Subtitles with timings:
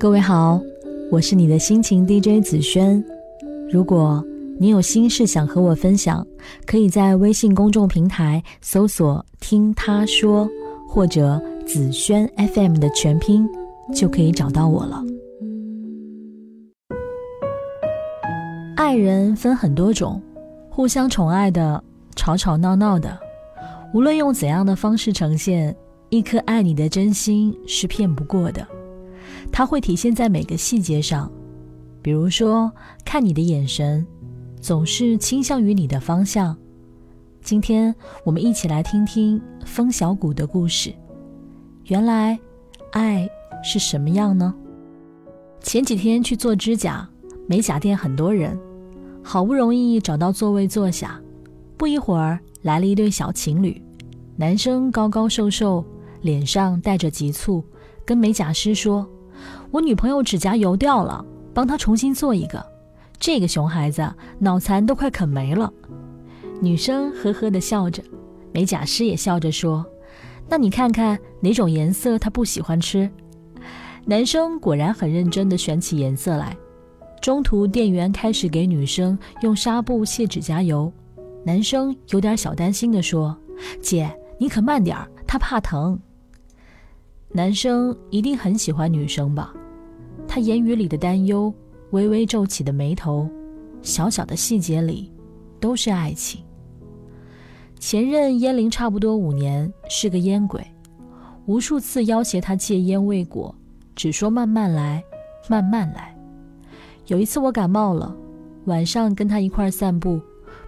[0.00, 0.58] 各位好，
[1.10, 3.04] 我是你的心情 DJ 紫萱。
[3.70, 4.24] 如果
[4.58, 6.26] 你有心事想和我分享，
[6.64, 10.48] 可以在微信公众平台搜索“听他说”
[10.88, 13.46] 或者“紫萱 FM” 的全拼，
[13.94, 15.04] 就可以找到我了。
[18.76, 20.18] 爱人分很多种，
[20.70, 21.84] 互相宠爱的，
[22.16, 23.20] 吵吵闹闹的，
[23.92, 25.76] 无论用怎样的方式呈现，
[26.08, 28.66] 一颗爱你的真心是骗不过的。
[29.52, 31.30] 它会体现在每个细节上，
[32.02, 32.70] 比如说
[33.04, 34.06] 看你的眼神，
[34.60, 36.56] 总是倾向于你的方向。
[37.42, 37.94] 今天
[38.24, 40.94] 我们一起来听听风小谷的故事。
[41.86, 42.38] 原来，
[42.92, 43.28] 爱
[43.64, 44.54] 是什么样呢？
[45.60, 47.08] 前几天去做指甲，
[47.46, 48.58] 美甲店很多人，
[49.22, 51.20] 好不容易找到座位坐下，
[51.76, 53.82] 不一会儿来了一对小情侣，
[54.36, 55.84] 男生高高瘦瘦，
[56.20, 57.64] 脸上带着急促，
[58.04, 59.08] 跟美甲师说。
[59.70, 62.64] 我女朋友指甲油掉了，帮她重新做一个。
[63.18, 65.72] 这个熊孩子脑残都快啃没了。
[66.60, 68.02] 女生呵呵地笑着，
[68.52, 69.84] 美甲师也笑着说
[70.48, 73.10] ：“那你看看哪种颜色他不喜欢吃？”
[74.06, 76.56] 男生果然很认真地选起颜色来。
[77.20, 80.90] 中途店员开始给女生用纱布卸指甲油，
[81.44, 83.36] 男生有点小担心地说
[83.80, 86.00] ：“姐，你可慢点儿，他怕疼。”
[87.32, 89.54] 男生一定很喜欢女生吧？
[90.26, 91.52] 他言语里的担忧，
[91.90, 93.28] 微微皱起的眉头，
[93.82, 95.12] 小小的细节里，
[95.60, 96.42] 都是爱情。
[97.78, 100.60] 前任烟龄差不多五年，是个烟鬼，
[101.46, 103.54] 无数次要挟他戒烟未果，
[103.94, 105.02] 只说慢慢来，
[105.48, 106.12] 慢慢来。
[107.06, 108.12] 有一次我感冒了，
[108.64, 110.20] 晚上跟他一块散步，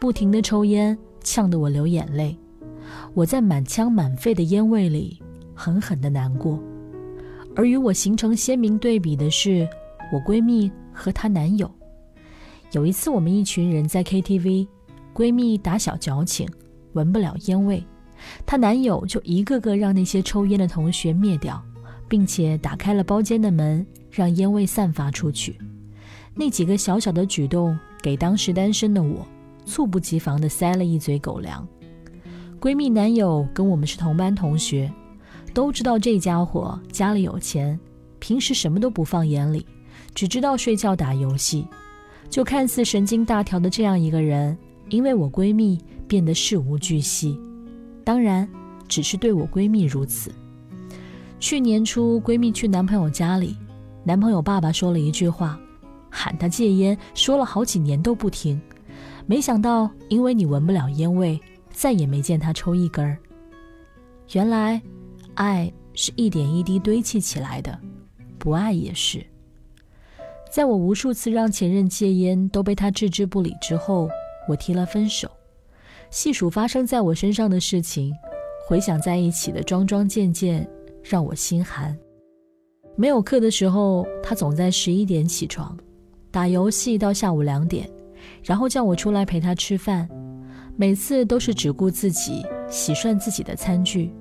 [0.00, 2.34] 不停的抽烟，呛得我流眼泪。
[3.12, 5.22] 我在满腔满肺的烟味里。
[5.56, 6.62] 狠狠的难过，
[7.56, 9.66] 而与我形成鲜明对比的是，
[10.12, 11.68] 我闺蜜和她男友。
[12.72, 14.68] 有一次，我们一群人在 KTV，
[15.14, 16.46] 闺蜜打小矫情，
[16.92, 17.82] 闻不了烟味，
[18.44, 21.60] 她男友就一个个让那些抽烟的同学灭掉，
[22.06, 25.58] 并且打开了包间的门，让烟味散发出去。
[26.34, 29.26] 那几个小小的举动，给当时单身的我，
[29.64, 31.66] 猝不及防地塞了一嘴狗粮。
[32.60, 34.92] 闺蜜男友跟我们是同班同学。
[35.56, 37.80] 都知道这家伙家里有钱，
[38.18, 39.64] 平时什么都不放眼里，
[40.14, 41.66] 只知道睡觉打游戏。
[42.28, 44.54] 就看似神经大条的这样一个人，
[44.90, 47.40] 因为我闺蜜变得事无巨细。
[48.04, 48.46] 当然，
[48.86, 50.30] 只是对我闺蜜如此。
[51.40, 53.56] 去年初，闺蜜去男朋友家里，
[54.04, 55.58] 男朋友爸爸说了一句话，
[56.10, 58.60] 喊她戒烟，说了好几年都不听。
[59.24, 61.40] 没想到，因为你闻不了烟味，
[61.70, 63.16] 再也没见他抽一根儿。
[64.32, 64.82] 原来。
[65.36, 67.78] 爱是一点一滴堆砌起来的，
[68.38, 69.24] 不爱也是。
[70.50, 74.08] 在我无数次让前任戒烟都被他置之不理之后，
[74.48, 75.30] 我提了分手。
[76.10, 78.12] 细数发生在我身上的事情，
[78.66, 80.66] 回想在一起的桩桩件件，
[81.02, 81.96] 让我心寒。
[82.94, 85.76] 没有课的时候，他总在十一点起床，
[86.30, 87.90] 打游戏到下午两点，
[88.42, 90.08] 然后叫我出来陪他吃饭。
[90.76, 94.12] 每次都是只顾自己洗涮自己的餐具。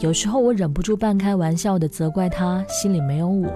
[0.00, 3.52] 有时候我忍不住半开玩笑地责怪他心里没有我，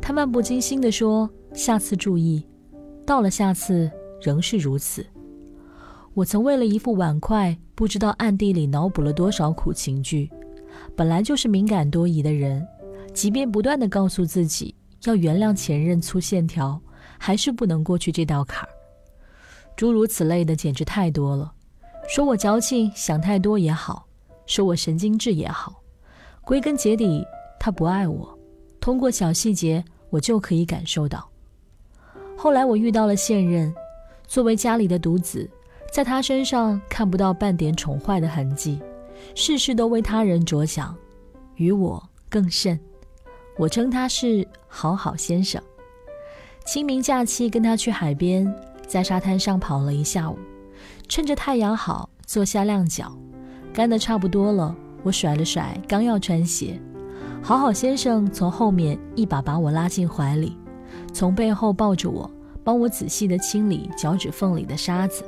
[0.00, 2.44] 他漫不经心地说：“下次注意。”
[3.06, 3.88] 到了下次
[4.20, 5.06] 仍是如此。
[6.14, 10.28] 我曾为了一副碗筷，不知道暗地里脑补了多少苦情剧。
[10.96, 12.66] 本来就是敏感多疑的人，
[13.14, 14.74] 即便不断地告诉自己
[15.04, 16.80] 要原谅前任粗线条，
[17.18, 18.68] 还是不能过去这道坎儿。
[19.76, 21.52] 诸如此类的简直太多了。
[22.08, 24.07] 说我矫情，想太多也好。
[24.48, 25.80] 说我神经质也好，
[26.42, 27.22] 归根结底，
[27.60, 28.36] 他不爱我。
[28.80, 31.30] 通过小细节，我就可以感受到。
[32.34, 33.72] 后来我遇到了现任，
[34.26, 35.48] 作为家里的独子，
[35.92, 38.80] 在他身上看不到半点宠坏的痕迹，
[39.34, 40.96] 事事都为他人着想，
[41.56, 42.80] 与我更甚。
[43.58, 45.62] 我称他是好好先生。
[46.64, 48.50] 清明假期跟他去海边，
[48.86, 50.38] 在沙滩上跑了一下午，
[51.06, 53.12] 趁着太阳好，坐下晾脚。
[53.78, 56.76] 干得差不多了，我甩了甩，刚要穿鞋，
[57.40, 60.56] 好好先生从后面一把把我拉进怀里，
[61.12, 62.28] 从背后抱着我，
[62.64, 65.22] 帮我仔细地清理脚趾缝里的沙子，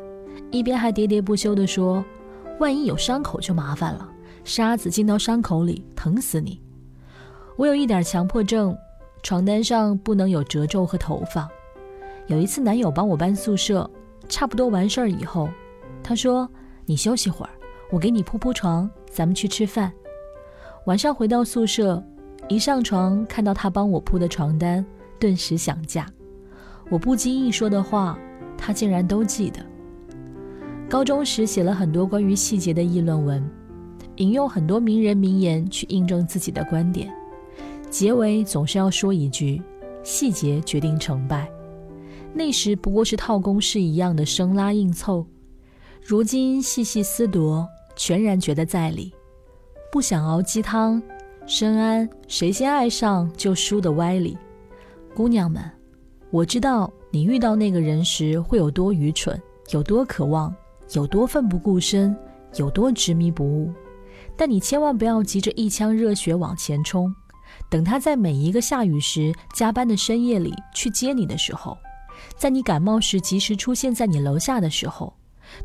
[0.50, 2.05] 一边还喋喋不休地说
[2.58, 4.11] ：“万一有伤口就麻烦了，
[4.43, 6.61] 沙子进到伤口里疼死你。”
[7.56, 8.76] 我有一点强迫症，
[9.23, 11.49] 床单上不能有褶皱和头发。
[12.26, 13.88] 有一次男友帮我搬宿舍，
[14.29, 15.49] 差不多完事儿以后，
[16.03, 16.50] 他说
[16.85, 17.50] ：“你休息会儿。”
[17.91, 19.93] 我给你铺铺床，咱们去吃饭。
[20.87, 22.03] 晚上回到宿舍，
[22.49, 24.85] 一上床看到他帮我铺的床单，
[25.19, 26.07] 顿时想嫁。
[26.89, 28.19] 我不经意说的话，
[28.57, 29.61] 他竟然都记得。
[30.89, 33.49] 高中时写了很多关于细节的议论文，
[34.17, 37.13] 引用很多名人名言去印证自己的观点，
[37.91, 39.61] 结尾总是要说一句
[40.03, 41.51] ：“细节决定成败。”
[42.33, 45.27] 那时不过是套公式一样的生拉硬凑，
[46.05, 49.13] 如今细细思夺，全然觉得在理。
[49.93, 51.03] 不想熬鸡汤，
[51.47, 54.37] 深谙谁先爱上就输的歪理。
[55.15, 55.63] 姑娘们，
[56.31, 59.41] 我知道你遇到那个人时会有多愚蠢，
[59.71, 60.55] 有多渴望。
[60.95, 62.17] 有多奋不顾身，
[62.57, 63.73] 有多执迷不悟，
[64.37, 67.15] 但你千万不要急着一腔热血往前冲。
[67.71, 71.79] 等他在每一个下雨时加班的深夜里去接你的时候，
[72.37, 75.15] 在你感冒时及时出现在你楼下的时候，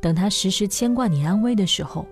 [0.01, 2.05] 等他时时牵挂你安危的时候，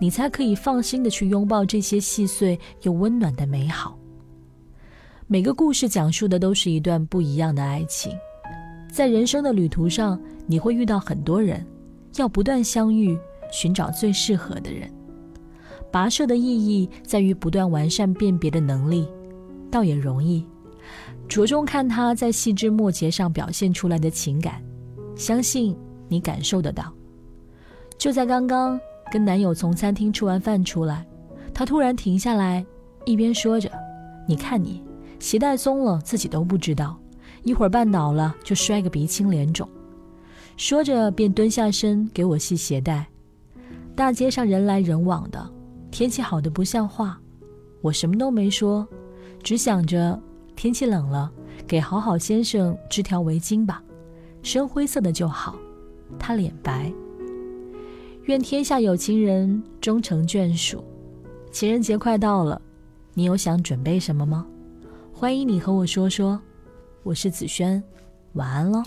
[0.00, 3.98] 你才可以放心的去拥抱这些细碎又温暖的美好。
[5.26, 8.12] 每个故事讲述的都是一段不一样的爱情，
[8.90, 11.64] 在人生的旅途上，你会遇到很多人。
[12.16, 13.16] 要不断相遇，
[13.52, 14.90] 寻找最适合的人。
[15.92, 19.06] 跋涉的意义在于不断完善辨别的能力，
[19.70, 20.44] 倒也容易。
[21.28, 24.62] 着重看他在细枝末节上表现出来的情感，
[25.14, 25.76] 相信
[26.08, 26.92] 你感受得到。
[27.98, 28.80] 就在刚刚，
[29.10, 31.04] 跟男友从餐厅吃完饭出来，
[31.52, 32.64] 他突然停下来，
[33.04, 33.68] 一边说着
[34.24, 34.84] ：“你看你，
[35.18, 36.96] 鞋带松了自己都不知道，
[37.42, 39.68] 一会儿绊倒了就摔个鼻青脸肿。”
[40.56, 43.04] 说着，便蹲下身给我系鞋带。
[43.96, 45.50] 大街上人来人往的，
[45.90, 47.20] 天气好的不像话。
[47.80, 48.86] 我什么都没说，
[49.42, 50.20] 只想着
[50.54, 51.28] 天气冷了，
[51.66, 53.82] 给好好先生织条围巾吧，
[54.40, 55.56] 深灰色的就好。
[56.16, 56.92] 他脸白。
[58.28, 60.84] 愿天下有情人终成眷属。
[61.50, 62.60] 情人节快到了，
[63.14, 64.46] 你有想准备什么吗？
[65.14, 66.38] 欢迎你和我说说。
[67.04, 67.82] 我是子轩，
[68.34, 68.82] 晚安喽。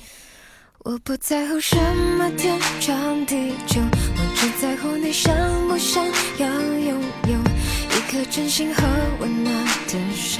[0.84, 1.76] 我不在乎什
[2.20, 5.36] 么天长地久，我只在乎你想
[5.68, 6.06] 不想
[6.38, 8.84] 要拥有一颗真心和
[9.22, 9.56] 温暖
[9.88, 10.40] 的手，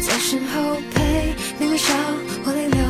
[0.00, 1.92] 在身后陪你微笑
[2.44, 2.80] 或泪流。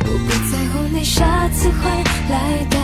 [0.00, 1.88] 我不在乎你下次会
[2.28, 2.83] 来待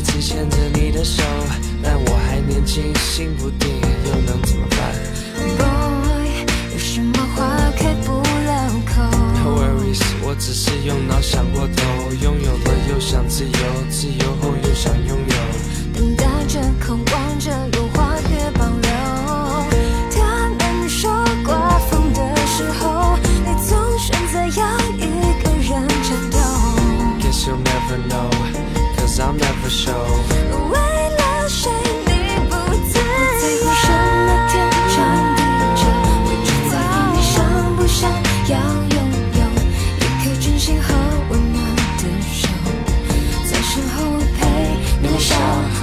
[0.00, 1.22] 一直牵着你的手，
[1.82, 3.68] 但我还年轻，心不定，
[4.06, 4.66] 又能怎么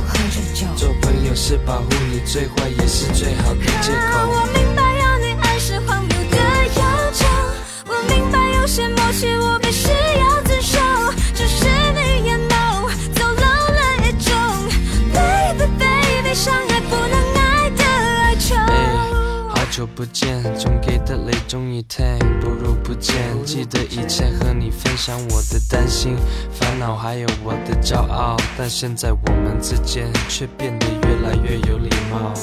[0.00, 0.86] 喝着酒，别只顾喝着酒。
[0.86, 4.28] 做朋友是保护你，最坏也是最好的借口。
[4.30, 7.26] 我明白要你爱是荒谬的要求，
[7.86, 9.70] 我明白有些默契我必
[19.94, 23.14] 不见，总给的泪终于停，不如不见。
[23.44, 26.16] 记得以前和你分享我的担心、
[26.50, 32.34] 烦恼，还有我的骄傲，但现在我们之间却变得越来越有礼貌。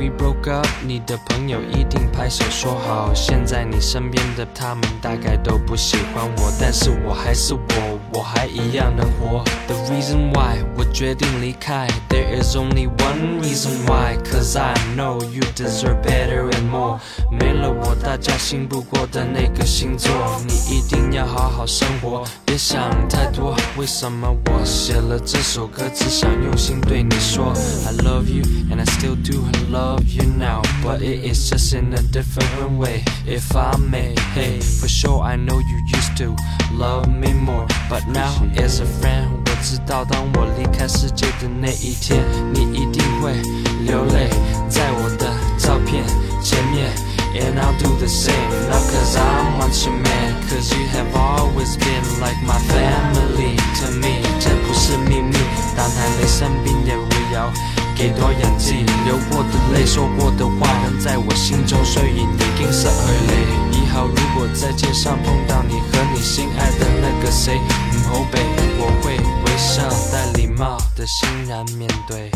[0.00, 3.12] We broke up，你的朋友一定拍手说好。
[3.12, 9.44] 现在你身边的他们大概都不喜欢我，但是我还是我，我还一样能活。
[9.66, 16.80] The reason why 我决定离开，There is only one reason why，Cause I know you deserve better and more。
[16.80, 17.00] more。
[17.30, 20.10] 没了我，大家信不过的那个星座。
[20.46, 23.54] 你一定要好好生活，别想太多。
[23.76, 27.52] 为什么我写了这首歌，只想用心对你说
[27.86, 31.92] ？I love you and I still do love love you now, but it is just in
[31.94, 33.02] a different way.
[33.26, 36.36] If I may, hey, for sure I know you used to
[36.72, 42.22] love me more, but now as a friend，我知道当我离开世界的那一天，
[42.54, 43.32] 你一定会
[43.84, 44.30] 流泪
[44.68, 45.26] 在我的
[45.58, 46.04] 照片
[46.42, 46.88] 前面。
[47.32, 52.02] And I'll do the same, not cause I want you man Cause you have always been
[52.18, 55.36] like my family to me 这不是秘密，
[55.76, 57.48] 当还没生病也不要
[58.00, 63.76] 给多氧气流过的泪，说过的话，仍在我心中睡影，已经失去你。
[63.76, 68.38] 以后如果在街上碰到你和你心爱的那个谁，唔好避，
[68.78, 72.30] 我会微笑带礼貌的欣然面对。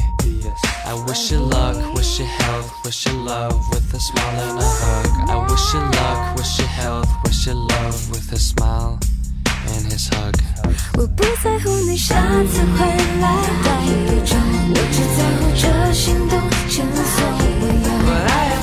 [0.85, 4.69] I wish you luck, wish you health, wish you love with a smile and a
[4.69, 5.31] hug.
[5.31, 8.99] I wish you luck, wish you health, wish you love with a smile
[9.69, 10.35] and his hug.
[10.97, 12.87] 我不在乎你下次回
[13.21, 13.27] 来
[13.65, 14.39] 带一种，
[14.71, 16.33] 我只在乎这心动
[16.69, 17.17] 前所
[17.61, 18.54] 未有。